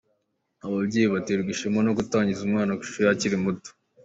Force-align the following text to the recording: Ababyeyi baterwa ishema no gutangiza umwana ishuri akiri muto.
Ababyeyi 0.65 1.07
baterwa 1.15 1.49
ishema 1.55 1.79
no 1.85 1.91
gutangiza 1.99 2.41
umwana 2.47 2.71
ishuri 2.85 3.07
akiri 3.13 3.37
muto. 3.43 3.69